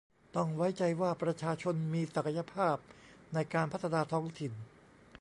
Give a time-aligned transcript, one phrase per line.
[0.35, 2.77] ต้องไว้ใจว่าประชาชนมีศักยภาพ
[3.33, 4.53] ในการพัฒนาท้องถิ่น